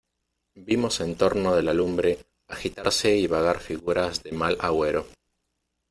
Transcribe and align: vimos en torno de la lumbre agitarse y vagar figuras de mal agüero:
vimos 0.55 0.99
en 0.99 1.15
torno 1.15 1.55
de 1.55 1.61
la 1.61 1.75
lumbre 1.75 2.25
agitarse 2.47 3.15
y 3.15 3.27
vagar 3.27 3.59
figuras 3.59 4.23
de 4.23 4.31
mal 4.31 4.57
agüero: 4.59 5.05